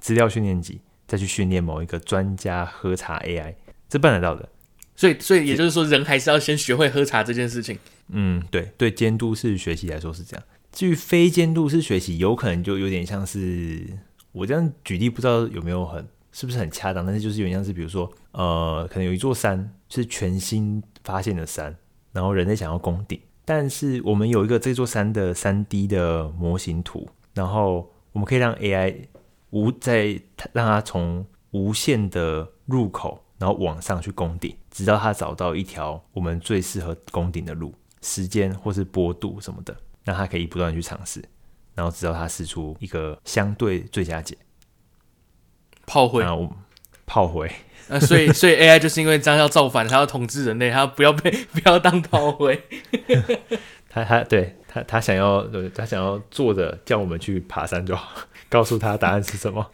[0.01, 3.55] 资料训练集，再去训练某一个专家喝茶 AI，
[3.89, 4.49] 这办得到的。
[4.97, 7.79] 所以，所以也就是说，人还是要先学会喝茶这件事情。
[8.09, 10.45] 嗯，对，对，监督式学习来说是这样。
[10.71, 13.87] 至于非监督式学习，有可能就有点像是
[14.33, 17.05] 我这样举例，不知道有没有很是不是很恰当？
[17.05, 21.77] 但是就是有点像是，比如说，呃，可能有一座山是全新发现的山，
[22.13, 29.07] 然后人类想要攻顶，但是我们有一个这座山的三 D 的模型图，然后我们可以让 AI
[29.51, 30.21] 无在
[30.53, 33.23] 让它从无限的入口。
[33.39, 41.21] 然后往上去攻顶，直到它找到一条我们最适合攻顶的路，时间或是坡度什么的，那它可以不断去尝试，
[41.75, 44.39] 然后直到它试出一个相对最佳解。
[45.85, 46.23] 炮灰，
[47.13, 47.51] 炮灰。
[47.89, 52.59] 那所以， 所以 AI 就是因为这样要造反，他要统治人类，他不要被 不要当炮灰。
[53.93, 58.09] 他他对他他想要对他想要坐着，叫我们去爬山就好，
[58.49, 59.71] 告诉他答案是什么。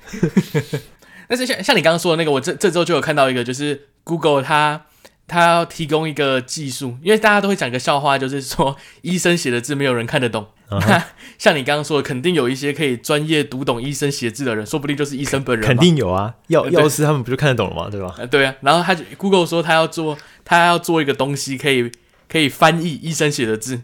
[1.28, 4.86] 但是像像你刚刚说的那个，我这这周就有看到一个，就是 Google 它
[5.28, 10.48] 它要提供一个技术，因为大家都会讲一个笑话，就是说 医生写的字没有人看得懂。
[10.70, 11.02] Uh huh.
[11.38, 15.66] 像你刚刚说的，肯定有一些可以专业读懂医生写字的人，说不定就是医生本人。
[15.66, 17.88] 肯定有啊，药药师他们不就看得懂了吗？
[17.90, 18.14] 对吧？
[18.30, 18.54] 对啊。
[18.62, 21.92] 然后他就 Google 说他要做他要做一个东西，可以
[22.28, 23.82] 可以翻译医生写的字。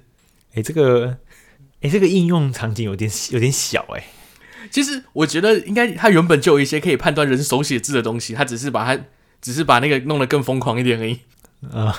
[0.55, 1.19] 哎，这个
[1.81, 4.05] 哎这个应用场景有点有点小哎。
[4.71, 9.03] 其实我觉得应该，他原本就有一些可以判断人手写字的东西，他只是把它，
[9.41, 11.21] 只是把那个弄得更疯狂一点而已。
[11.73, 11.97] 啊、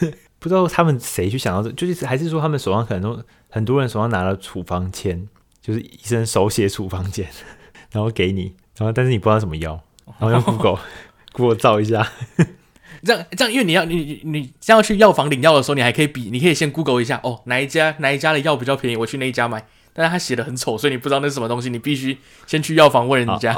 [0.00, 5.28] 呃， 不知道他们谁去想到这，就是还是说他们手上可能都很多人手上拿了处方签，
[5.60, 7.28] 就是医生手写处方签，
[7.92, 9.82] 然后给你，然后但是你不知道什么药，
[10.18, 10.78] 然后用 Google
[11.32, 12.06] Google 照一下。
[13.04, 19.64] 这样这样，因为你要你你你这样去药房领药的时候，你还可以比，你可以先 Google 一下哦，哪一家哪一家的药比较便宜，我去那一家买。
[19.92, 23.54] 但是他写的很丑，所以你不知道那是什么东西，你必须先去药房问人家。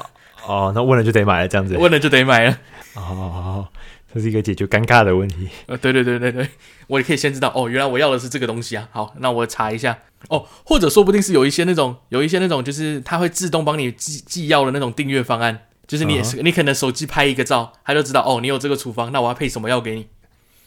[0.47, 1.77] 哦，那问了就得买了，这样子。
[1.77, 2.59] 问了就得买了。
[2.95, 3.69] 哦，
[4.15, 5.49] 这是一个解决尴尬的问题。
[5.67, 6.49] 呃，对对对对对，
[6.87, 8.89] 我也可以先知道哦，原来我要的是这个东西啊。
[8.93, 9.99] 好，那我查一下。
[10.29, 16.43] 哦，或者说不定是有一些那种，有一些那种，就是它会自动帮你寄寄药的那种订阅方案，就是你、uh huh.
[16.43, 20.07] 你可能手机拍一个照，它就知道哦，你有这个处方，那我要配什么药给你。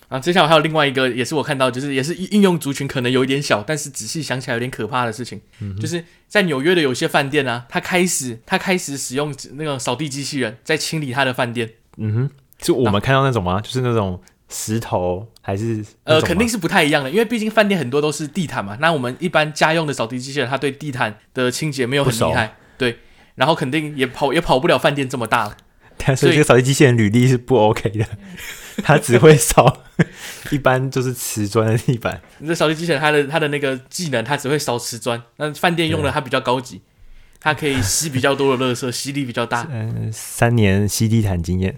[0.10, 11.73] 啊，接下来还有另外一个，也是我看到，就是也是应用族群可能有一点小，但是仔细想起来有点可怕的事情，嗯、就是在纽约的有些饭店啊，他开始他开始使用那个扫地机器人在清理他的饭店。
[11.97, 12.29] 嗯哼，
[12.61, 13.53] 是我们看到那种吗？
[13.53, 15.83] 啊、就是那种石头还是？
[16.03, 18.77] 呃，肯定是不太一样的，因为毕竟饭店很多都是地毯嘛。
[18.79, 22.99] 那我们一般家用的扫地机器人，它对地毯的清洁没有很厉害，对，
[23.35, 25.55] 然后肯定也跑也跑不了饭店这么大。
[26.15, 28.05] 所以这个扫地机器人履历是不 OK 的。
[28.83, 29.85] 它只会扫，
[30.51, 32.21] 一般就是瓷砖的地板。
[32.37, 35.19] 你这扫地机器人，它的它的那个技能，它只会扫瓷砖。
[35.37, 36.79] 那饭店用的它比较高级，
[37.41, 39.67] 它可以吸比较多的垃圾，吸力比较大。
[39.71, 41.75] 嗯，三年吸地毯经验。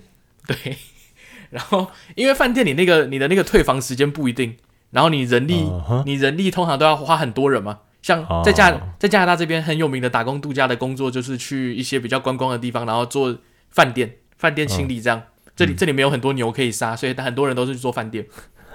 [0.55, 0.77] 对。
[1.49, 4.57] 然后，因为饭店里那个你的那个退房时间不一定，
[4.91, 6.03] 然后你人力，uh huh.
[6.05, 7.79] 你人力通常都要花很多人嘛。
[8.01, 8.81] 像在加、uh huh.
[8.99, 13.37] 在加拿大这边很有名的打工度假的工作，就是去一些比较观光的地方，然后做
[13.69, 15.19] 饭店饭店清理这样。
[15.19, 15.51] Uh huh.
[15.55, 18.25] 这里这里没有很多牛可以杀，所以很多人都是去做饭店。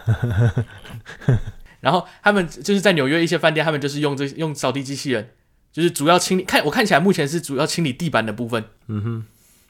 [1.80, 5.30] 然后他们就是在纽约一些饭店，他们就是用这用扫地机器人，
[5.72, 6.42] 就是主要清理。
[6.42, 8.64] 看我看起来目前是主要清理地板的部分。
[8.88, 9.24] 嗯哼，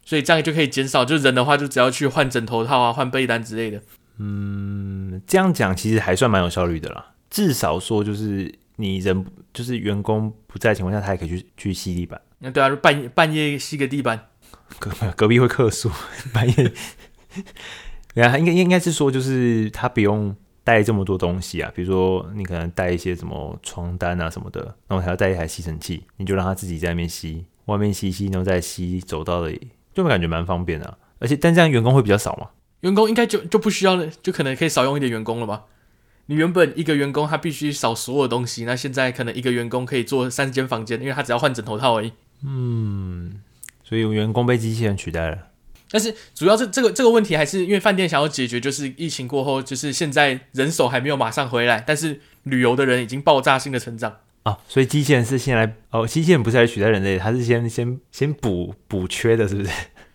[0.04, 3.82] 所以这样就可以减少，就人的话就只要去换枕头套啊、换被单之类的。
[4.18, 7.12] 嗯，这样讲其实还算蛮有效率的啦。
[7.30, 12.20] 至少说就是你人就是员工不在的情况下，他也可以去去吸地板。
[12.38, 14.28] 那对啊，半夜半夜吸个地板。
[14.78, 15.90] 隔隔壁会客诉，
[16.32, 16.72] 半夜，
[18.14, 29.52] 然后应该应该是说，就是他不用带这么多东西啊，比如说你可能带一些什么床单啊什么的，然后还要带一台吸尘器，你就让他自己在那边吸，外面吸吸，然后再吸走到的，
[29.94, 30.98] 就感觉蛮方便的啊。
[31.20, 32.48] 而且，但这样员工会比较少嘛？
[32.80, 35.64] 员工应该就就不需要了，就可能可以少用一点员工了吧？
[36.26, 42.12] 你原本一个员工他必须扫所有东西，那现在可能一个员工可以做三间房间，因为他只要换枕头套而已。
[42.44, 43.40] 嗯。
[43.86, 45.38] 所以员工被机器人取代了，
[45.90, 59.70] 但是主要是这个这个问题还是因为饭店想要解决，就是疫情过后，就是现在人手还没有马上回来，但是旅游的人已经爆炸性的成长啊，所以机器人是先来哦，机器人不是来取代人类，它是先先先补补缺的，是不是？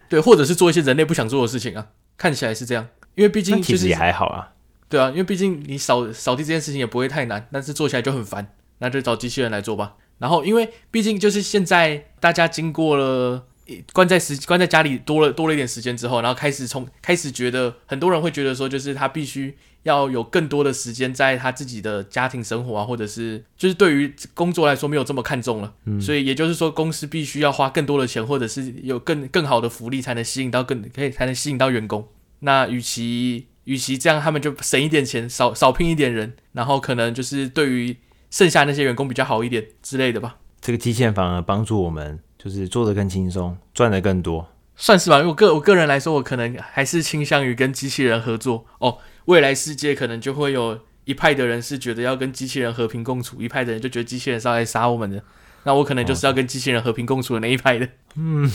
[0.08, 1.88] 对，或者是做一些人类不想做的事情啊，
[2.18, 4.54] 看起来是这样，因为毕竟其实也还好啊，
[4.88, 9.96] 对啊，因为毕竟你扫扫地这件事情也不会太难，但是做起来就很烦，那就找机器人来做吧。
[10.20, 13.48] 然后因为毕竟就是现在大家经过了。
[13.94, 25.74] 关在时关在家里多了多了一点时间之后，然后开始从开始觉得很多人会觉得说，就是他必须要有更多的时间在他自己的家庭生活啊，或者是就是对于工作来说没有这么看重了。
[25.86, 32.08] 嗯，所以也就是说，公司必须要花更多的钱，或者是有更更好的福利，才能吸引到更可以才能吸引到员工。
[32.40, 37.98] 那与其与其这样，他们就省一点钱，少少聘一点人，然后可能就是对于
[38.32, 40.38] 剩下那些员工比较好一点之类的吧。
[40.62, 42.20] 这个机器人反而帮助我们。
[42.42, 44.48] 就是做的更轻松，赚的更多，
[44.78, 45.18] 算是吧。
[45.18, 48.98] 因为我个我个人来说，我可能还是倾向于跟机器人合作哦。
[49.26, 55.22] 未来世界可能就会有一派的人是觉得要跟机器人和平共处，一派的人就觉得机器人是要来杀我们的。
[55.64, 57.86] 那我可能就是要跟机器人和平共处的那一派的。
[58.16, 58.50] 嗯，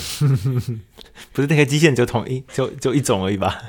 [1.35, 3.63] 不是那个机器人就统一就就一种而已吧？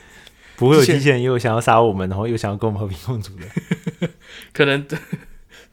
[0.56, 4.08] 不会有机器人又想要杀我们，然后又想要跟我们和平共处的？
[4.54, 4.86] 可能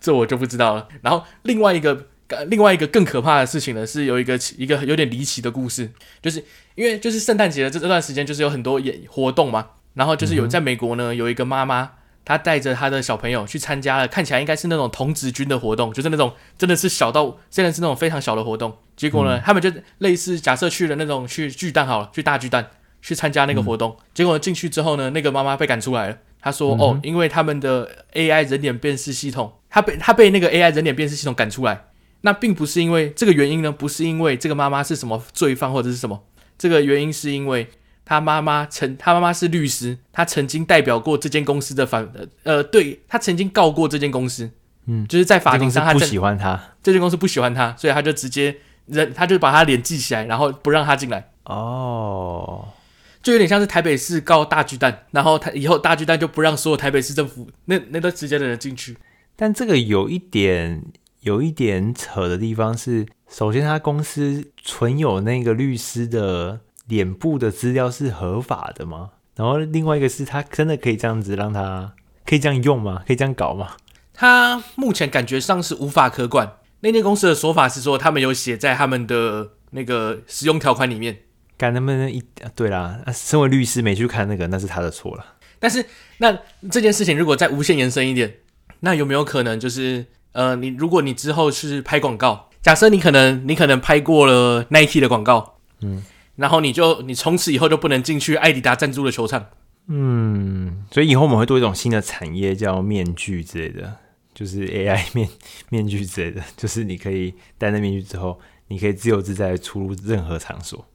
[0.01, 0.89] 这我就不知道了。
[1.01, 2.07] 然后另外一个。
[2.47, 11.91] 另外一个更可怕的事情呢，是有一个一个有点离奇的故事，就是因为就是圣诞节的这这段时间，就是有很多演活动嘛，然后就是有在美国呢，有一个妈妈，
[12.25, 22.71] 她带着她的小朋友去参加了，看起来应该是那种童子军的活动，就是那种真的是小到现在是那种非常小的活动，结果呢，他们就类似假设去了那种去巨蛋好了，去大巨蛋
[23.03, 31.85] 去参加那个活动，结果进去之后呢，那个妈妈被赶出来了，她说哦，因为他们的 AI 人脸辨识系统，她被她被那个 AI 人脸辨识系统赶出来。
[32.25, 36.23] 那并不是因为这个原因呢，不是因为这个妈妈是什么罪犯或者是什么，
[36.57, 37.67] 这个原因是因为
[38.03, 42.11] 他妈妈曾，他妈妈是律师，他曾经代表过这间公司的反，
[42.41, 44.49] 呃，对，他曾经告过这间公司，
[44.87, 48.57] 嗯，就是在法庭上他不喜欢他，这间公司不喜欢他，所以他就直接
[48.87, 51.29] 人，他就把他脸记起来，然后不让他进来。
[51.43, 52.69] 哦，
[53.21, 58.97] 就有点像是台北市告大巨蛋，然后他以后大巨蛋就不让所有台北市政府那那段时间的人进去。
[59.35, 60.81] 但这个有一点。
[61.25, 69.09] 有一点扯的地方是，首先他公司存有那个律师的脸部的资料是合法的吗？
[69.35, 71.95] 然后另外一个是他真的可以这样子让他
[72.27, 73.01] 可以这样用吗？
[73.07, 73.71] 可以这样搞吗？
[74.13, 76.57] 他目前感觉上是无法可管。
[76.81, 81.17] 那间公司的说法是说，他们有写在他们的那个使用条款里面。
[81.57, 82.23] 看能不能一
[82.53, 85.25] 对啦，身为律师没去看那个，那是他的错了。
[85.57, 85.83] 但是
[86.19, 86.37] 那
[86.69, 88.31] 这件事情如果再无限延伸一点，
[88.81, 90.05] 那有没有可能就是
[90.35, 96.03] 呃，你如果你之后是拍广告，假设你可能你可能拍过了 Nike 的广告，嗯，
[96.35, 99.45] 然后你就你从此以后就不能进去艾迪达赞助的球场。
[99.87, 103.95] 嗯，所以以后我们会多一种新的产业叫面具之类的，
[104.33, 105.29] 就是 AI 面
[105.69, 110.85] 面具之类的，就是你可以戴那面具之后，你可以自由自在出入任何场所。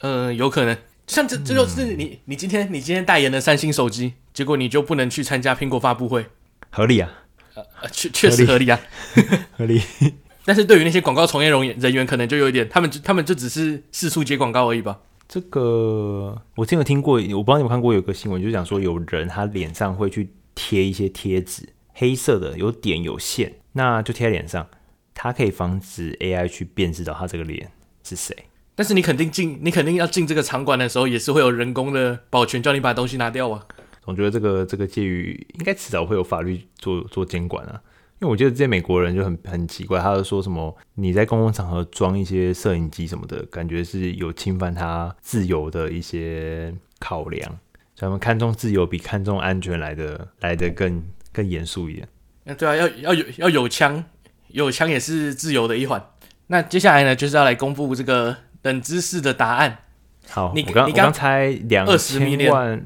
[0.00, 0.74] 呃，有可能，
[1.06, 6.28] 像这这就是你、嗯、你今天你今天代言的三星手机，结果你就不能去参加苹果发布会，
[6.70, 7.10] 合理啊？
[7.86, 8.80] 呃，确确实合理啊，
[9.56, 9.80] 合理。
[10.44, 15.00] 但是对于那些广告从业人员人员，可能就有一点，他们就他们就只是四处接广告而已吧。
[15.28, 24.68] 这个我之前有听过，我不知道你有看过有个新闻，就是讲说有人他脸上会去贴一些贴纸，黑色的有点有线，那就贴在脸上，
[25.14, 27.72] 它可以防止 AI 去辨识到他这个脸
[28.04, 28.36] 是谁。
[28.76, 33.66] 但是你肯定进，你肯定要进这个场馆的时候，也是会有人工的保全叫你把东西拿掉啊。
[34.06, 37.78] 总觉得这个这个介于应该迟早会有法律做做监管啊。
[38.18, 47.46] 因为我觉得这些美国人就很很奇怪，他就说什么你在公共场合装一些摄影机什么的，感觉是有侵犯他自由的一些考量，
[47.94, 51.02] 所以他们看重自由比看重安全来的来的更
[51.32, 52.08] 更严肃一点。
[52.44, 54.02] 嗯，对啊，要要有要有枪，
[54.48, 56.02] 有枪也是自由的一环。
[56.46, 58.36] 那接下来呢，就是要来公布这个。
[58.66, 59.78] 冷知识的答案。
[60.28, 62.84] 好，你刚我刚才两千万，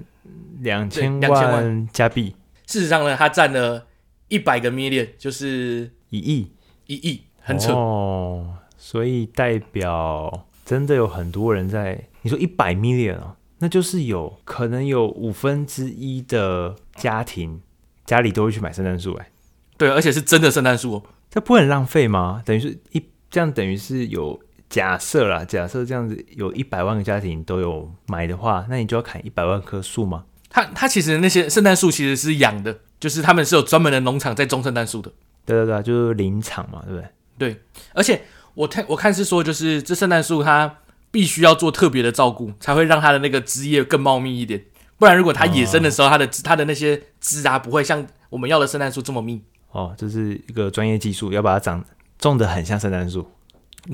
[0.61, 2.35] 两千万加币。
[2.67, 3.87] 事实上呢，它占了
[4.29, 6.53] 一百个 million，就是一亿，
[6.87, 8.55] 一亿，很扯哦。
[8.77, 12.07] 所以代表真的有很多人在。
[12.23, 17.61] 你说一百 million 哦，那就是有可能有五分之一的家庭
[18.05, 19.31] 家里都会去买圣诞树，哎，
[19.79, 21.03] 对，而且是真的圣诞树哦。
[21.31, 22.43] 这不会很浪费吗？
[22.45, 24.39] 等于是一这样，等于是有。
[24.71, 30.25] 假设啦，假设这样子有一百万个家庭都有买的话，那你就要砍一百万棵树吗？
[30.49, 35.13] 他他其实那些圣诞树其实是养的，就是他们是有专门的农场在种圣诞树的。
[35.45, 37.09] 对对对，就是林场嘛，对不对？
[37.37, 37.61] 对，
[37.93, 38.23] 而且
[38.55, 40.79] 我看我看是说，就是这圣诞树它
[41.11, 44.63] 必须要做特别的照顾，才会让它的那个枝叶更茂密一点。
[44.99, 49.43] 不然如果它野生的时候，它的它的那些枝啊不会像我们要的圣诞树这么密。
[49.73, 51.85] 哦，这是一个专业技术，要把它长
[52.19, 53.29] 种的很像圣诞树。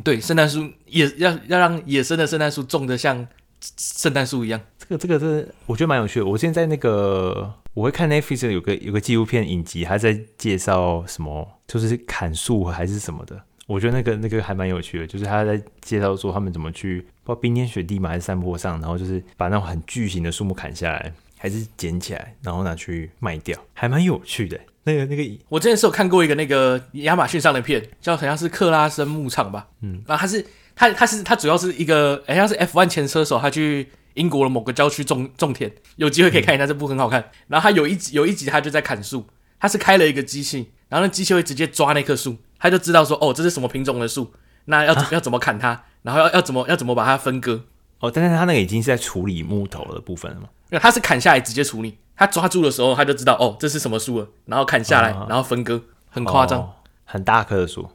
[0.03, 3.27] 对，圣诞树也要要让野生的圣诞树种的像
[3.61, 4.61] 圣诞树一样。
[4.79, 6.27] 这个这个这个，我觉得蛮有趣的。
[6.27, 13.41] 我现在那个我会看 Netflix 有个有个纪录片影集，还在介绍什么，就是砍树还是什么的。
[13.67, 24.57] 我觉得那个那个还蛮有趣的，就是他在介绍说他们怎么去，不知道冰天雪地嘛，还是山坡上，然后就是把那种很巨型的树木砍下来，还是捡起来，然后拿去卖掉，还蛮有趣的。
[24.87, 37.33] 那个那个，我之前是有看过一个那个亚马逊上的片，叫好像是克拉森牧场吧，嗯，然后他是他他是他主要是一个，好像是 F1 前车手，他去英国的某个郊区种种田，有机会可以看一下这部很好看。
[37.49, 39.27] 然后他有一集有一集他就在砍树，
[39.59, 44.33] 他是开了一个机器，然后那机器会直接抓那棵树，他就知道说哦这是什么品种的树，
[44.67, 47.65] 那要要怎么砍它，然后要要怎么要怎么把它分割。
[47.99, 50.49] 哦，但是他那个已经是在处理木头的部分了吗？
[50.81, 51.97] 他是砍下来直接处理。
[52.17, 56.73] 他抓住的时候，他就知道哦，这是什么树了，然后砍下来，然后分割，很夸张，哦，
[57.05, 57.89] 很大棵的树，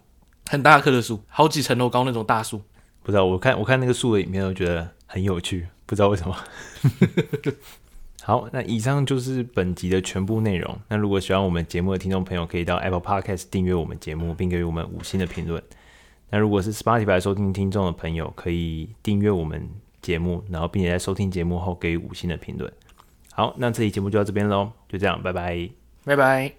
[0.50, 2.62] 很大棵的树，好几层楼高那种大树。
[3.04, 6.38] 不知道，我看我看那个树的影片，我觉得很有趣，不知道为什么。
[8.24, 10.78] 好，那以上就是本集的全部内容。
[10.88, 15.62] 那如果喜欢我们节目的听众朋友，可以到 Apple Podcast 订阅我们节目，并给予我们五星的评论。
[16.30, 19.68] 那如果是 Spotify 收听听众的朋友，可以订阅我们
[20.04, 22.72] 节目，然后并且在收听节目后给予五星的评论。
[23.42, 25.68] 好，那这期节目就到这边喽，就这样，拜拜，
[26.06, 26.54] 拜拜。